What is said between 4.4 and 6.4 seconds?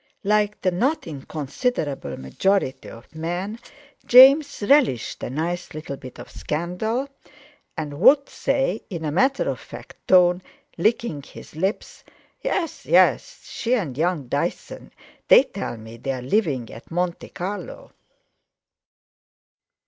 relished a nice little bit of